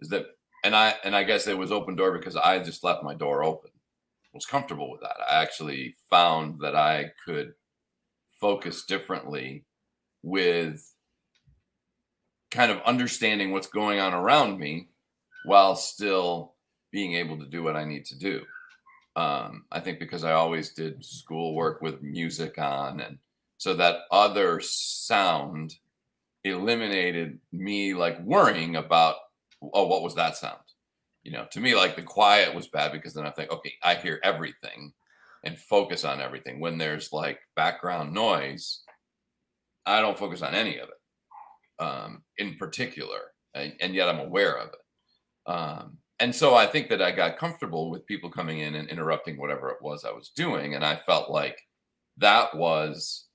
[0.00, 0.26] is that,
[0.66, 3.44] and I, and I guess it was open door because I just left my door
[3.44, 3.70] open,
[4.34, 5.14] was comfortable with that.
[5.30, 7.54] I actually found that I could
[8.40, 9.64] focus differently
[10.24, 10.92] with
[12.50, 14.88] kind of understanding what's going on around me
[15.44, 16.54] while still
[16.90, 18.42] being able to do what I need to do.
[19.14, 23.18] Um, I think because I always did schoolwork with music on, and
[23.56, 25.76] so that other sound
[26.42, 29.14] eliminated me like worrying about,
[29.62, 30.58] oh, what was that sound?
[31.22, 33.94] You know, to me, like the quiet was bad because then I think, okay, I
[33.94, 34.92] hear everything
[35.44, 36.60] and focus on everything.
[36.60, 38.82] When there's like background noise,
[39.84, 43.18] I don't focus on any of it um, in particular,
[43.54, 45.50] and, and, yet I'm aware of it.
[45.52, 49.36] Um, and so I think that I got comfortable with people coming in and interrupting
[49.36, 50.74] whatever it was I was doing.
[50.74, 51.58] And I felt like
[52.16, 53.26] that was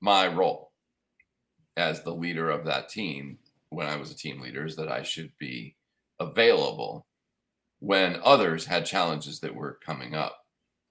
[0.00, 0.72] my role
[1.76, 3.38] as the leader of that team
[3.70, 5.76] when I was a team leader is that I should be
[6.20, 7.06] available
[7.80, 10.36] when others had challenges that were coming up.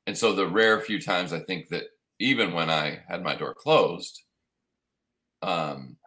[0.06, 1.84] And so the rare few times I think that
[2.20, 4.24] even when I had my door closed,
[5.42, 5.98] um,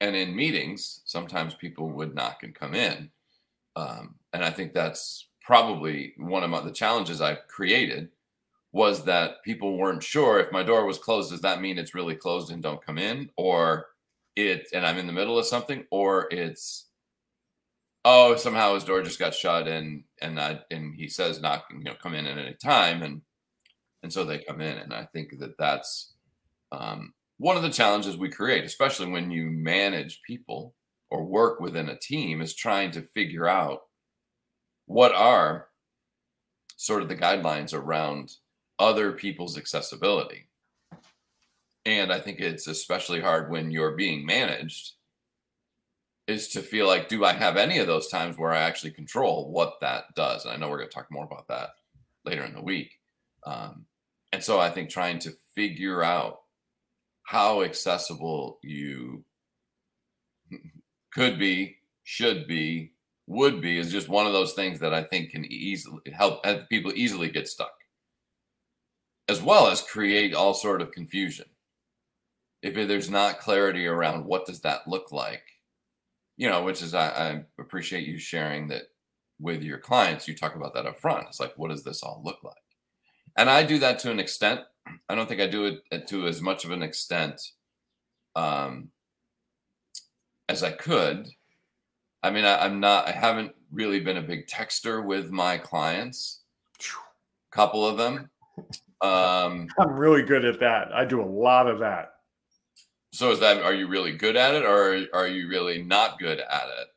[0.00, 3.10] and in meetings, sometimes people would knock and come in.
[3.76, 8.08] Um, and I think that's probably one of the challenges I've created
[8.72, 12.14] was that people weren't sure if my door was closed, does that mean it's really
[12.14, 13.30] closed and don't come in?
[13.36, 13.86] Or
[14.36, 16.86] it, and I'm in the middle of something, or it's,
[18.04, 21.84] oh, somehow his door just got shut and, and I, and he says not you
[21.84, 23.02] know, come in at any time.
[23.02, 23.22] And,
[24.02, 24.78] and so they come in.
[24.78, 26.14] And I think that that's,
[26.72, 30.74] um, one of the challenges we create, especially when you manage people
[31.10, 33.82] or work within a team, is trying to figure out
[34.86, 35.68] what are
[36.76, 38.36] sort of the guidelines around
[38.78, 40.46] other people's accessibility.
[41.84, 44.92] And I think it's especially hard when you're being managed
[46.28, 49.50] is to feel like, do I have any of those times where I actually control
[49.50, 50.44] what that does?
[50.44, 51.70] And I know we're going to talk more about that
[52.24, 52.92] later in the week.
[53.44, 53.86] Um,
[54.30, 56.38] and so I think trying to figure out
[57.24, 59.24] how accessible you
[61.12, 62.92] could be, should be,
[63.26, 66.92] would be is just one of those things that I think can easily help people
[66.94, 67.72] easily get stuck,
[69.28, 71.46] as well as create all sort of confusion.
[72.62, 75.42] If there's not clarity around what does that look like,
[76.36, 78.84] you know, which is I, I appreciate you sharing that
[79.40, 80.28] with your clients.
[80.28, 81.26] You talk about that up front.
[81.28, 82.54] It's like, what does this all look like?
[83.36, 84.60] And I do that to an extent
[85.08, 87.40] I don't think I do it to as much of an extent
[88.34, 88.90] um,
[90.48, 91.28] as I could.
[92.22, 93.08] I mean, I, am not.
[93.08, 96.40] I haven't really been a big texter with my clients.
[97.50, 98.30] Couple of them.
[99.02, 100.92] Um, I'm really good at that.
[100.94, 102.11] I do a lot of that.
[103.12, 106.40] So is that are you really good at it or are you really not good
[106.40, 106.88] at it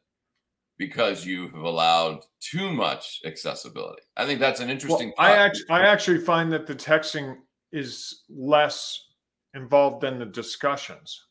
[0.78, 4.02] because you have allowed too much accessibility?
[4.16, 7.38] I think that's an interesting well, I actually I actually find that the texting
[7.74, 9.08] is less
[9.54, 11.26] involved than the discussions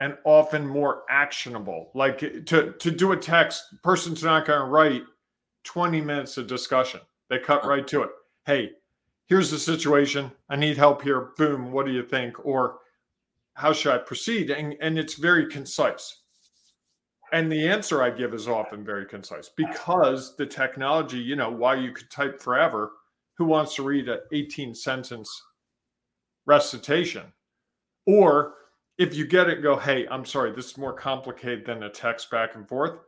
[0.00, 1.90] and often more actionable.
[1.94, 5.02] Like to to do a text, person's not going to write
[5.64, 7.00] 20 minutes of discussion.
[7.28, 8.10] They cut right to it.
[8.46, 8.70] Hey,
[9.26, 10.32] here's the situation.
[10.48, 11.32] I need help here.
[11.36, 11.70] Boom.
[11.70, 12.44] What do you think?
[12.46, 12.78] Or
[13.60, 14.48] how should I proceed?
[14.48, 16.22] And, and it's very concise.
[17.34, 21.74] And the answer I give is often very concise because the technology, you know, why
[21.74, 22.92] you could type forever,
[23.36, 25.42] who wants to read an 18 sentence
[26.46, 27.24] recitation?
[28.06, 28.54] Or
[28.96, 32.30] if you get it, go, hey, I'm sorry, this is more complicated than a text
[32.30, 32.98] back and forth.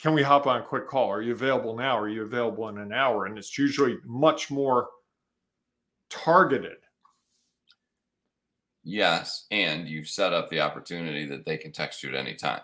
[0.00, 1.10] Can we hop on a quick call?
[1.10, 1.98] Are you available now?
[1.98, 3.26] Are you available in an hour?
[3.26, 4.88] And it's usually much more
[6.08, 6.78] targeted.
[8.84, 9.46] Yes.
[9.50, 12.60] And you've set up the opportunity that they can text you at any time.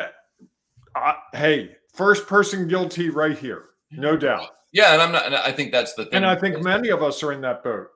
[0.00, 3.70] Uh, hey, first person guilty right here.
[3.90, 4.50] No doubt.
[4.72, 4.92] Yeah.
[4.92, 6.14] And I'm not, and I think that's the thing.
[6.14, 7.88] And I think many of us are in that boat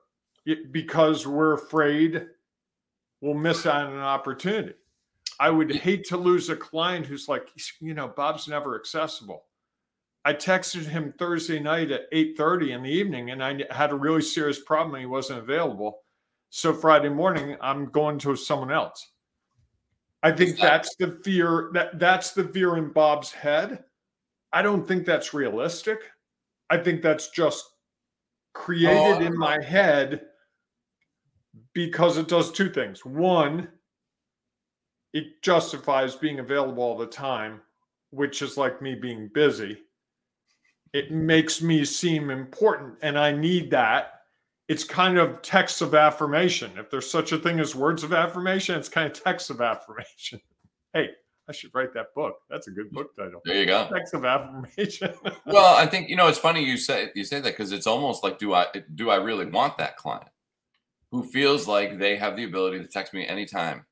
[0.71, 2.25] because we're afraid
[3.21, 4.73] we'll miss out on an opportunity.
[5.39, 7.47] I would hate to lose a client who's like,
[7.79, 9.45] you know, Bob's never accessible.
[10.25, 14.21] I texted him Thursday night at 8:30 in the evening and I had a really
[14.21, 16.01] serious problem and he wasn't available.
[16.49, 19.11] So Friday morning I'm going to someone else.
[20.21, 23.83] I think that's the fear that that's the fear in Bob's head.
[24.51, 25.99] I don't think that's realistic.
[26.69, 27.63] I think that's just
[28.53, 30.21] created oh, in my head
[31.73, 33.05] because it does two things.
[33.05, 33.69] One,
[35.13, 37.61] it justifies being available all the time,
[38.11, 39.79] which is like me being busy.
[40.93, 44.18] It makes me seem important, and I need that.
[44.69, 46.71] It's kind of texts of affirmation.
[46.77, 50.39] If there's such a thing as words of affirmation, it's kind of texts of affirmation.
[50.93, 51.09] hey,
[51.49, 52.35] I should write that book.
[52.49, 53.41] That's a good book title.
[53.43, 53.89] There you go.
[53.91, 55.13] Text of affirmation.
[55.45, 58.23] well, I think you know it's funny you say you say that because it's almost
[58.23, 60.29] like do I do I really want that client?
[61.11, 63.85] who feels like they have the ability to text me anytime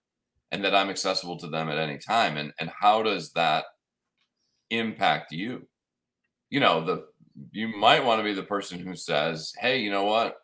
[0.52, 2.38] and that I'm accessible to them at any time.
[2.38, 3.66] And and how does that
[4.70, 5.68] impact you?
[6.50, 7.08] You know, the
[7.52, 10.38] you might want to be the person who says, Hey, you know what?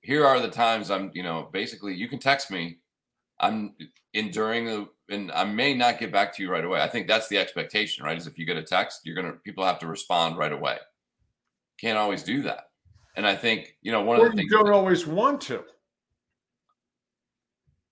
[0.00, 2.78] Here are the times I'm, you know, basically you can text me.
[3.40, 3.74] I'm
[4.14, 6.80] enduring the and I may not get back to you right away.
[6.80, 8.16] I think that's the expectation, right?
[8.16, 10.78] Is if you get a text, you're gonna people have to respond right away.
[11.78, 12.70] Can't always do that.
[13.16, 15.64] And I think, you know, one or of the things you don't always want to.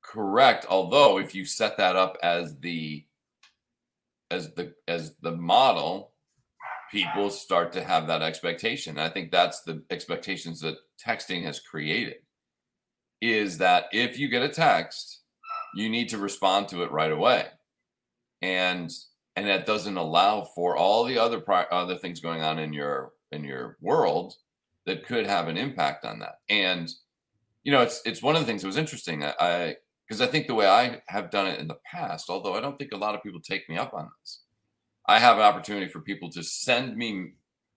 [0.03, 0.67] Correct.
[0.69, 3.05] Although if you set that up as the
[4.31, 6.13] as the as the model,
[6.91, 8.99] people start to have that expectation.
[8.99, 12.17] I think that's the expectations that texting has created.
[13.21, 15.23] Is that if you get a text,
[15.75, 17.47] you need to respond to it right away.
[18.43, 18.91] And
[19.37, 23.13] and that doesn't allow for all the other pri- other things going on in your
[23.33, 24.35] in your world
[24.87, 26.37] that could have an impact on that.
[26.49, 26.91] And
[27.65, 29.25] you know, it's it's one of the things that was interesting.
[29.25, 32.61] I because I think the way I have done it in the past, although I
[32.61, 34.41] don't think a lot of people take me up on this,
[35.09, 37.33] I have an opportunity for people to send me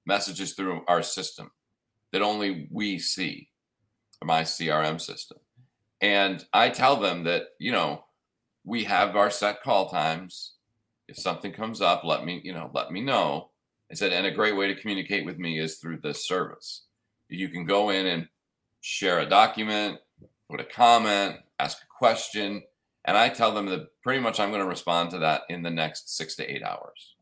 [0.05, 1.51] messages through our system
[2.11, 3.49] that only we see,
[4.23, 5.37] my CRM system.
[6.01, 8.05] And I tell them that, you know,
[8.63, 10.53] we have our set call times.
[11.07, 13.49] If something comes up, let me, you know, let me know.
[13.91, 16.83] I said, and a great way to communicate with me is through this service
[17.29, 18.27] you can go in and
[18.81, 19.99] share a document,
[20.49, 22.63] put a comment, ask a question,
[23.05, 25.69] and I tell them that pretty much I'm going to respond to that in the
[25.69, 27.15] next six to eight hours.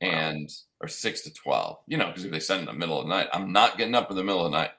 [0.00, 3.06] And or six to twelve, you know, because if they send in the middle of
[3.06, 4.70] the night, I'm not getting up in the middle of the night.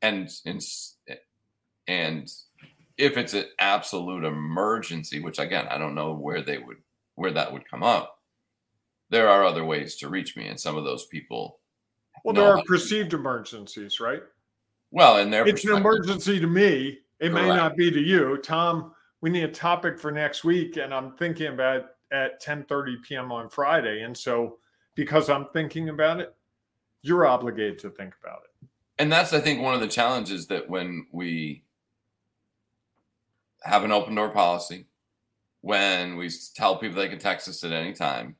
[0.00, 0.62] And and
[1.86, 2.32] and
[2.96, 6.78] if it's an absolute emergency, which again I don't know where they would
[7.16, 8.18] where that would come up,
[9.10, 11.60] there are other ways to reach me, and some of those people
[12.24, 14.22] well, there are perceived emergencies, right?
[14.90, 16.98] Well, and there it's an emergency to me.
[17.20, 17.34] It Correct.
[17.34, 18.92] may not be to you, Tom.
[19.20, 23.32] We need a topic for next week, and I'm thinking about at 10:30 p.m.
[23.32, 24.02] on Friday.
[24.02, 24.58] And so,
[24.94, 26.34] because I'm thinking about it,
[27.02, 28.68] you're obligated to think about it.
[28.98, 31.64] And that's, I think, one of the challenges that when we
[33.62, 34.86] have an open door policy,
[35.62, 38.36] when we tell people they can text us at any time,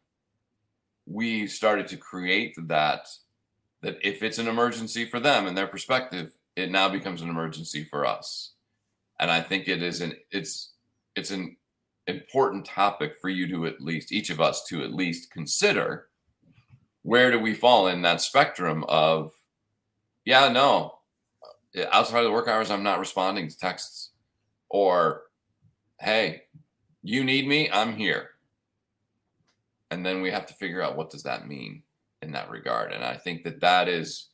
[1.06, 3.08] we started to create that
[3.82, 7.84] that if it's an emergency for them and their perspective, it now becomes an emergency
[7.84, 8.52] for us.
[9.20, 10.72] And I think it is an it's
[11.14, 11.56] it's an
[12.06, 16.08] important topic for you to at least each of us to at least consider
[17.02, 19.32] where do we fall in that spectrum of
[20.24, 20.98] yeah no
[21.92, 24.10] outside of the work hours i'm not responding to texts
[24.68, 25.24] or
[26.00, 26.42] hey,
[27.02, 28.30] you need me, I'm here.
[29.90, 31.82] And then we have to figure out what does that mean
[32.22, 32.92] in that regard.
[32.92, 34.28] And I think that that is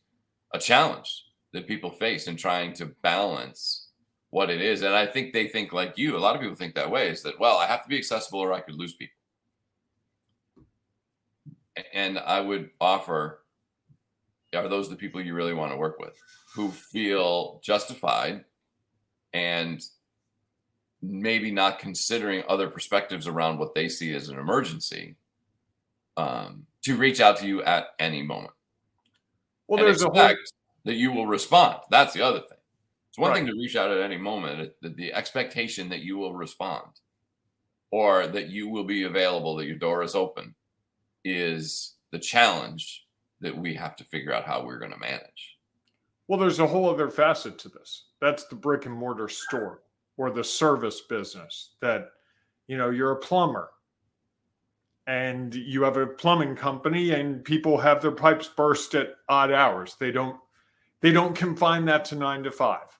[0.53, 3.80] a challenge that people face in trying to balance
[4.31, 4.83] what it is.
[4.83, 7.23] And I think they think like you, a lot of people think that way is
[7.23, 9.14] that, well, I have to be accessible or I could lose people.
[11.93, 13.40] And I would offer
[14.55, 16.14] are those the people you really want to work with
[16.55, 18.45] who feel justified
[19.33, 19.85] and
[21.03, 25.16] maybe not considering other perspectives around what they see as an emergency
[26.16, 28.53] um, to reach out to you at any moment.
[29.69, 30.35] Well, and there's a whole...
[30.85, 31.79] that you will respond.
[31.90, 32.59] That's the other thing.
[33.11, 33.38] It's one right.
[33.38, 37.01] thing to reach out at any moment, the, the expectation that you will respond
[37.90, 40.55] or that you will be available, that your door is open,
[41.25, 43.07] is the challenge
[43.40, 45.59] that we have to figure out how we're going to manage.
[46.29, 48.05] Well, there's a whole other facet to this.
[48.20, 49.83] That's the brick and mortar store
[50.16, 52.11] or the service business that,
[52.68, 53.70] you know, you're a plumber
[55.09, 59.96] and you have a plumbing company and people have their pipes burst at odd hours.
[59.99, 60.38] They don't,
[61.01, 62.96] they don't confine that to nine to five.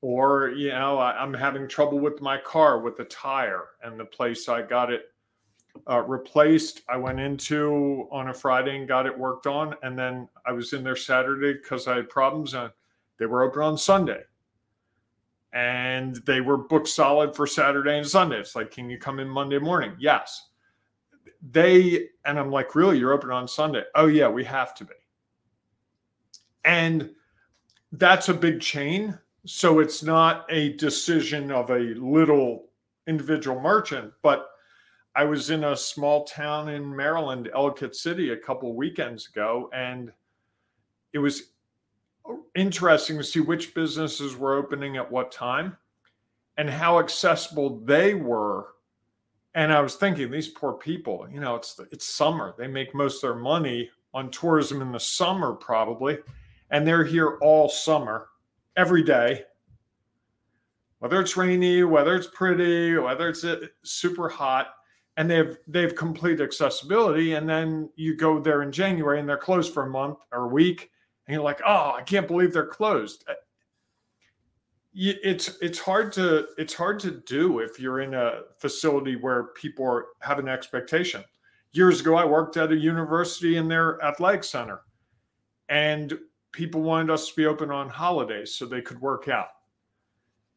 [0.00, 4.04] Or, you know, I, I'm having trouble with my car with the tire and the
[4.04, 5.06] place I got it
[5.90, 6.82] uh, replaced.
[6.88, 10.72] I went into on a Friday and got it worked on, and then I was
[10.72, 12.70] in there Saturday because I had problems, and
[13.18, 14.22] they were open on Sunday,
[15.52, 18.38] and they were booked solid for Saturday and Sunday.
[18.38, 19.92] It's like, can you come in Monday morning?
[19.98, 20.48] Yes.
[21.50, 22.98] They and I'm like, really?
[22.98, 23.84] You're open on Sunday?
[23.94, 24.94] Oh yeah, we have to be.
[26.64, 27.10] And
[27.92, 29.18] that's a big chain.
[29.44, 32.66] So it's not a decision of a little
[33.06, 34.50] individual merchant, but
[35.14, 40.12] I was in a small town in Maryland, Ellicott City, a couple weekends ago, and
[41.12, 41.50] it was
[42.54, 45.76] interesting to see which businesses were opening at what time
[46.56, 48.74] and how accessible they were.
[49.54, 52.54] And I was thinking, these poor people, you know, it's it's summer.
[52.58, 56.18] They make most of their money on tourism in the summer, probably,
[56.70, 58.28] and they're here all summer,
[58.78, 59.44] every day.
[61.00, 64.68] Whether it's rainy, whether it's pretty, whether it's uh, super hot,
[65.18, 69.74] and they've they've complete accessibility and then you go there in january and they're closed
[69.74, 70.90] for a month or a week
[71.26, 73.34] and you're like oh i can't believe they're closed uh,
[74.94, 79.84] it's it's hard to it's hard to do if you're in a facility where people
[79.84, 81.22] are, have an expectation
[81.72, 84.82] years ago i worked at a university in their athletic center
[85.68, 86.16] and
[86.52, 89.48] people wanted us to be open on holidays so they could work out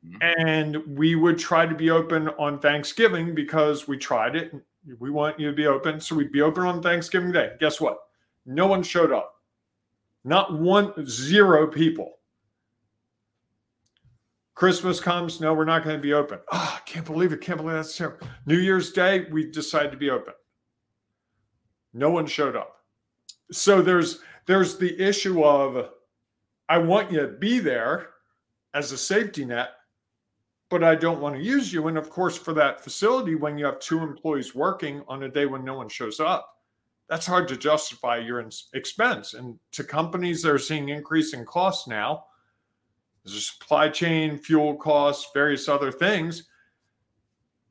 [0.06, 0.48] Mm-hmm.
[0.48, 4.54] And we would try to be open on Thanksgiving because we tried it.
[5.00, 6.00] We want you to be open.
[6.00, 7.52] So we'd be open on Thanksgiving Day.
[7.60, 8.00] Guess what?
[8.46, 9.36] No one showed up.
[10.24, 12.14] Not one, zero people.
[14.56, 15.40] Christmas comes.
[15.40, 16.40] No, we're not going to be open.
[16.52, 17.42] Oh, I can't believe it.
[17.42, 18.28] Can't believe that's terrible.
[18.46, 20.34] New Year's Day, we decided to be open.
[21.94, 22.78] No one showed up.
[23.52, 25.90] So there's there's the issue of
[26.70, 28.10] I want you to be there
[28.74, 29.72] as a safety net,
[30.70, 31.88] but I don't want to use you.
[31.88, 35.46] And of course, for that facility, when you have two employees working on a day
[35.46, 36.48] when no one shows up,
[37.10, 39.34] that's hard to justify your expense.
[39.34, 42.24] And to companies that are seeing increasing costs now,
[43.26, 46.48] there's supply chain, fuel costs, various other things.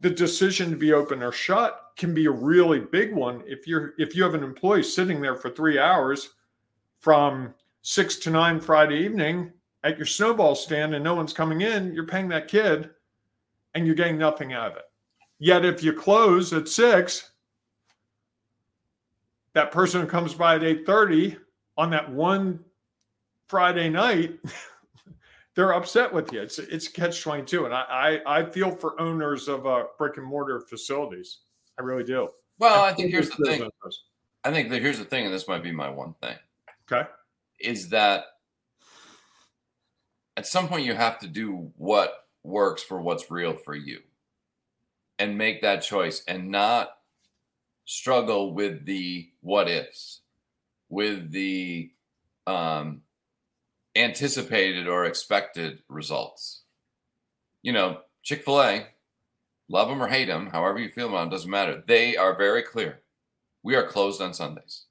[0.01, 3.95] The decision to be open or shut can be a really big one if you're
[3.99, 6.31] if you have an employee sitting there for three hours
[7.01, 11.93] from six to nine Friday evening at your snowball stand and no one's coming in,
[11.95, 12.91] you're paying that kid
[13.75, 14.85] and you're getting nothing out of it.
[15.39, 17.33] Yet if you close at six,
[19.55, 21.39] that person who comes by at 8:30
[21.77, 22.63] on that one
[23.49, 24.39] Friday night,
[25.55, 26.43] they're upset with you.
[26.43, 27.65] It's it's catch 22.
[27.65, 31.39] And I, I, I feel for owners of uh, brick and mortar facilities.
[31.79, 32.29] I really do.
[32.59, 33.69] Well, I, I think here's the thing.
[34.45, 36.37] I think that here's the thing, and this might be my one thing.
[36.91, 37.09] Okay.
[37.61, 38.25] Is that
[40.37, 42.13] at some point you have to do what
[42.43, 44.01] works for what's real for you
[45.19, 46.91] and make that choice and not
[47.85, 50.21] struggle with the what ifs
[50.89, 51.91] with the
[52.47, 53.03] um,
[53.95, 56.63] anticipated or expected results.
[57.63, 58.87] You know chick-fil-a
[59.69, 61.83] love them or hate them however you feel about them doesn't matter.
[61.87, 63.03] They are very clear.
[63.63, 64.87] We are closed on sundays.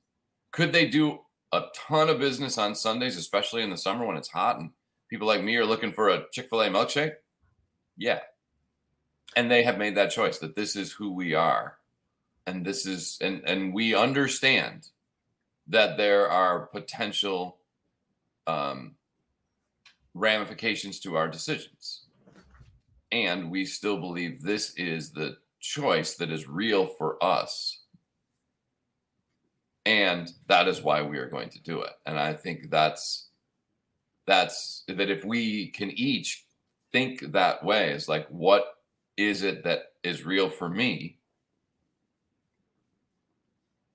[0.52, 1.20] Could they do
[1.52, 4.72] a ton of business on sundays especially in the summer when it's hot and
[5.10, 7.14] people like me are looking for a Chick fil A milkshake?
[7.98, 8.20] Yeah.
[9.36, 11.78] And they have made that choice that this is who we are.
[12.48, 14.88] And this is, and, and we understand
[15.68, 17.58] that there are potential
[18.48, 18.96] um,
[20.14, 22.06] ramifications to our decisions.
[23.12, 27.79] and we still believe this is the choice that is real for us.
[30.10, 31.92] And that is why we are going to do it.
[32.06, 33.28] And I think that's
[34.26, 36.46] that's that if we can each
[36.92, 38.66] think that way is like what
[39.18, 41.18] is it that is real for me?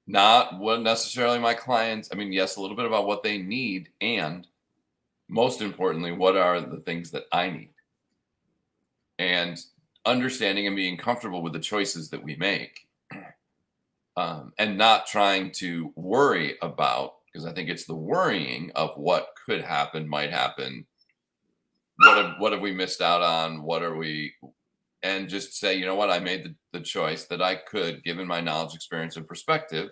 [0.06, 3.88] Not what necessarily my clients i mean yes a little bit about what they need
[4.00, 4.46] and
[5.28, 7.74] most importantly what are the things that i need?
[9.18, 9.58] And
[10.06, 12.86] understanding and being comfortable with the choices that we make
[14.16, 19.28] um, and not trying to worry about because i think it's the worrying of what
[19.44, 20.86] could happen might happen.
[21.96, 23.62] What have, what have we missed out on?
[23.62, 24.34] What are we
[25.02, 26.10] and just say you know what?
[26.10, 29.90] I made the, the choice that i could given my knowledge experience and perspective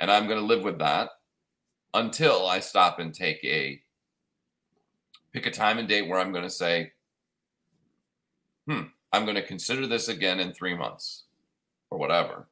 [0.00, 1.10] and i'm going to live with that
[1.94, 3.80] until i stop and take a
[5.32, 6.90] pick a time and date where i'm going to say
[8.66, 8.82] hmm
[9.12, 11.24] i'm going to consider this again in three months
[11.90, 12.48] or whatever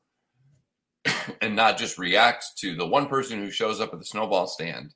[1.40, 4.94] and not just react to the one person who shows up at the snowball stand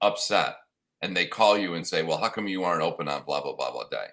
[0.00, 0.56] upset
[1.02, 3.54] and they call you and say, "Well, how come you aren't open on blah blah
[3.56, 4.06] blah blah day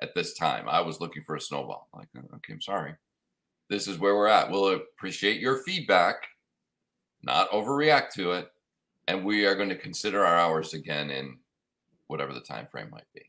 [0.00, 0.68] at this time?
[0.68, 2.94] I was looking for a snowball." Like, oh, okay, I'm sorry.
[3.68, 4.50] This is where we're at.
[4.50, 6.26] We'll appreciate your feedback,
[7.22, 8.48] not overreact to it,
[9.08, 11.38] and we are going to consider our hours again in
[12.08, 13.22] whatever the time frame might be.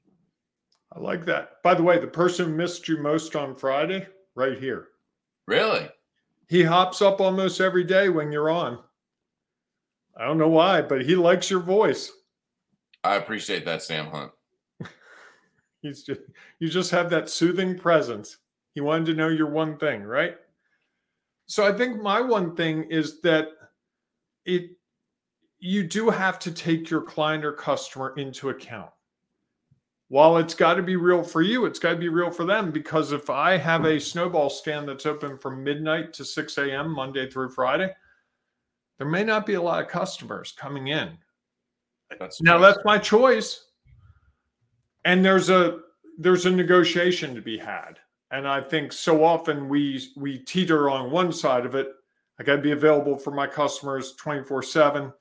[0.93, 1.61] I like that.
[1.63, 4.89] By the way, the person missed you most on Friday, right here.
[5.47, 5.89] Really?
[6.53, 8.77] He hops up almost every day when you're on.
[10.15, 12.11] I don't know why, but he likes your voice.
[13.03, 14.31] I appreciate that, Sam Hunt.
[15.81, 16.21] He's just
[16.59, 18.37] you just have that soothing presence.
[18.75, 20.35] He wanted to know your one thing, right?
[21.47, 23.47] So I think my one thing is that
[24.45, 24.77] it
[25.57, 28.91] you do have to take your client or customer into account.
[30.13, 32.69] While it's got to be real for you, it's got to be real for them
[32.69, 36.93] because if I have a snowball stand that's open from midnight to 6 a.m.
[36.93, 37.89] Monday through Friday,
[38.99, 41.17] there may not be a lot of customers coming in
[42.19, 43.65] that's now that's my choice.
[45.03, 45.79] And there's a
[46.19, 47.97] there's a negotiation to be had.
[48.29, 51.87] And I think so often we we teeter on one side of it.
[52.39, 55.11] I got to be available for my customers 24/7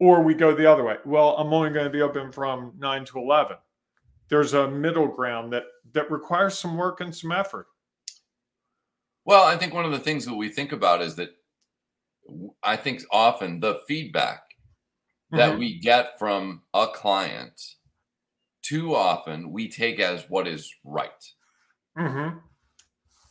[0.00, 0.96] or we go the other way.
[1.04, 3.56] Well, I'm only going to be open from 9 to 11.
[4.28, 7.66] There's a middle ground that that requires some work and some effort.
[9.24, 11.30] Well, I think one of the things that we think about is that
[12.62, 14.42] I think often the feedback
[15.30, 15.58] that mm-hmm.
[15.58, 17.60] we get from a client
[18.62, 21.10] too often we take as what is right.
[21.96, 22.38] Mm-hmm.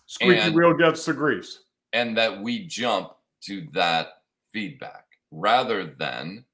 [0.05, 1.59] Squeaky and, wheel gets the grease.
[1.93, 4.07] And that we jump to that
[4.53, 6.45] feedback rather than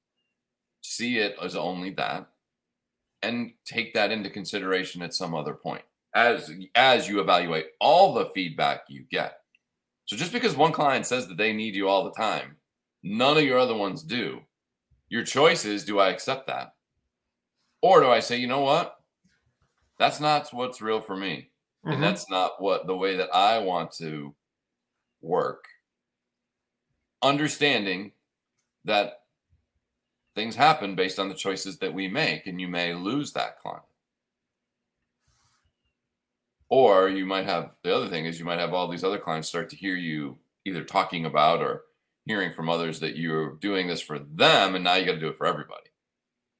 [0.80, 2.28] see it as only that
[3.22, 5.82] and take that into consideration at some other point
[6.14, 9.38] as as you evaluate all the feedback you get.
[10.06, 12.56] So just because one client says that they need you all the time,
[13.02, 14.42] none of your other ones do
[15.12, 16.72] your choice is do I accept that?
[17.82, 18.96] Or do I say, you know what?
[19.98, 21.50] That's not what's real for me.
[21.84, 21.92] Mm-hmm.
[21.92, 24.34] And that's not what the way that I want to
[25.20, 25.66] work.
[27.22, 28.12] Understanding
[28.86, 29.18] that
[30.34, 33.84] things happen based on the choices that we make, and you may lose that client.
[36.68, 39.48] Or you might have the other thing is you might have all these other clients
[39.48, 41.82] start to hear you either talking about or
[42.24, 45.28] hearing from others that you're doing this for them and now you got to do
[45.28, 45.90] it for everybody.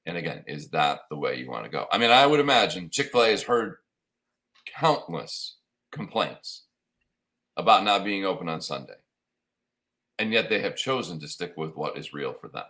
[0.05, 1.87] And again, is that the way you want to go?
[1.91, 3.77] I mean, I would imagine Chick fil A has heard
[4.67, 5.57] countless
[5.93, 6.65] complaints
[7.57, 8.95] about not being open on Sunday.
[10.19, 12.65] And yet they have chosen to stick with what is real for them.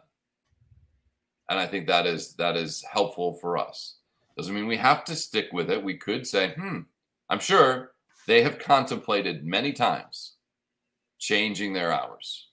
[1.52, 3.98] And I think that is that is helpful for us.
[4.38, 5.84] Doesn't mean we have to stick with it.
[5.84, 6.78] We could say, hmm,
[7.28, 7.92] I'm sure
[8.26, 10.36] they have contemplated many times
[11.18, 12.48] changing their hours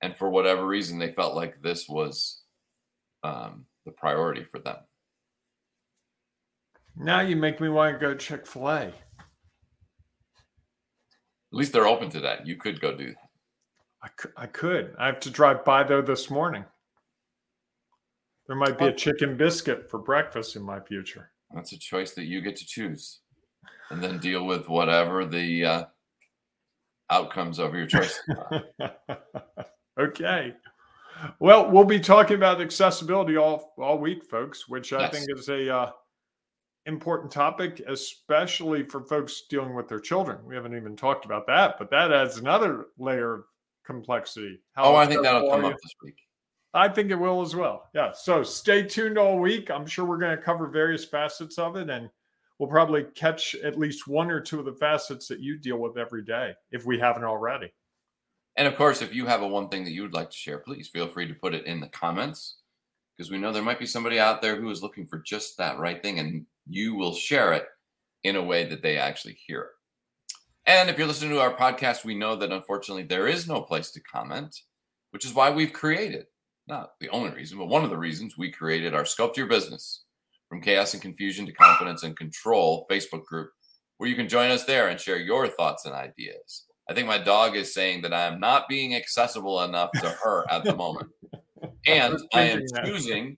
[0.00, 2.40] and for whatever reason they felt like this was
[3.24, 4.78] um, the priority for them
[6.96, 8.94] now you make me want to go chick-fil-a at
[11.52, 13.30] least they're open to that you could go do that
[14.02, 14.94] I could, I could.
[14.98, 16.64] I have to drive by there this morning.
[18.50, 21.30] There might be a chicken biscuit for breakfast in my future.
[21.54, 23.20] That's a choice that you get to choose,
[23.90, 25.84] and then deal with whatever the uh,
[27.10, 28.20] outcomes of your choice.
[30.00, 30.54] Okay.
[31.38, 35.12] Well, we'll be talking about accessibility all all week, folks, which I yes.
[35.12, 35.90] think is a uh,
[36.86, 40.38] important topic, especially for folks dealing with their children.
[40.44, 43.44] We haven't even talked about that, but that adds another layer of
[43.84, 44.60] complexity.
[44.72, 46.16] How oh, I think that'll come up this week.
[46.72, 47.88] I think it will as well.
[47.94, 48.12] Yeah.
[48.12, 49.70] So stay tuned all week.
[49.70, 52.08] I'm sure we're going to cover various facets of it, and
[52.58, 55.98] we'll probably catch at least one or two of the facets that you deal with
[55.98, 57.72] every day if we haven't already.
[58.56, 60.58] And of course, if you have a one thing that you would like to share,
[60.58, 62.58] please feel free to put it in the comments
[63.16, 65.78] because we know there might be somebody out there who is looking for just that
[65.78, 67.66] right thing and you will share it
[68.24, 69.68] in a way that they actually hear it.
[70.66, 73.90] And if you're listening to our podcast, we know that unfortunately there is no place
[73.92, 74.60] to comment,
[75.10, 76.26] which is why we've created,
[76.70, 80.04] not the only reason, but one of the reasons we created our Sculpt Your Business
[80.48, 83.50] from Chaos and Confusion to Confidence and Control Facebook group,
[83.98, 86.64] where you can join us there and share your thoughts and ideas.
[86.88, 90.50] I think my dog is saying that I am not being accessible enough to her
[90.50, 91.10] at the moment.
[91.86, 93.36] And I am choosing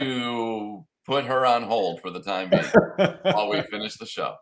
[0.00, 2.64] to put her on hold for the time being
[3.22, 4.34] while we finish the show.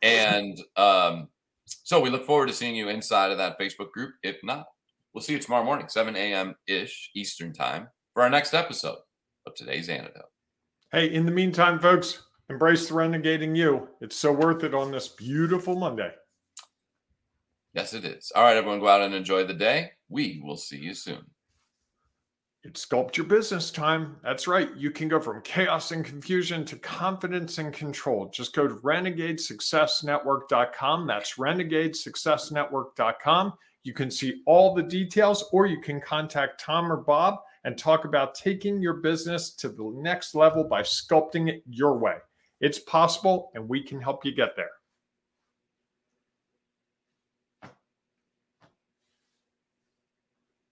[0.00, 1.28] And um,
[1.66, 4.14] so we look forward to seeing you inside of that Facebook group.
[4.22, 4.66] If not,
[5.12, 6.54] we'll see you tomorrow morning, 7 a.m.
[6.66, 8.98] ish Eastern time for our next episode
[9.46, 10.22] of today's antidote.
[10.92, 13.88] Hey, in the meantime, folks, embrace the renegading you.
[14.00, 16.10] It's so worth it on this beautiful Monday.
[17.74, 18.32] Yes, it is.
[18.34, 19.92] All right, everyone, go out and enjoy the day.
[20.08, 21.24] We will see you soon.
[22.64, 24.16] It's sculpt your business time.
[24.22, 24.68] That's right.
[24.76, 28.28] You can go from chaos and confusion to confidence and control.
[28.30, 31.06] Just go to renegadesuccessnetwork.com.
[31.06, 33.52] That's renegadesuccessnetwork.com.
[33.84, 38.04] You can see all the details, or you can contact Tom or Bob and talk
[38.04, 42.16] about taking your business to the next level by sculpting it your way.
[42.60, 44.70] It's possible, and we can help you get there.